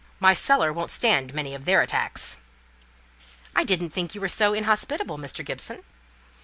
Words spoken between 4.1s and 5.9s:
you were so inhospitable, Mr. Gibson."